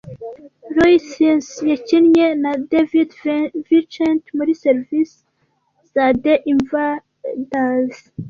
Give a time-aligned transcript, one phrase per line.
[0.75, 3.09] Roy Thines yakinnye na David
[3.67, 5.17] Vincent muri serivise
[5.93, 7.97] za The Invaders